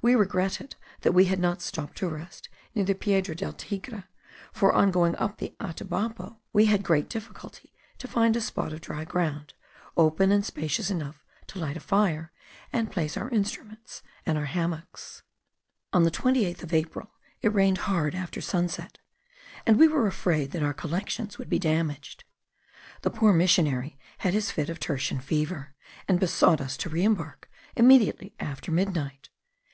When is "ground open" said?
9.04-10.30